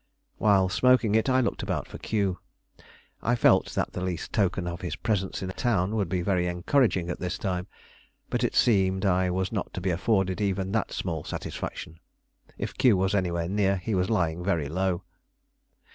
[0.39, 2.39] While smoking it, I looked about for Q.
[3.21, 7.11] I felt that the least token of his presence in town would be very encouraging
[7.11, 7.67] at this time.
[8.31, 11.99] But it seemed I was not to be afforded even that small satisfaction.
[12.57, 15.03] If Q was anywhere near, he was lying very low.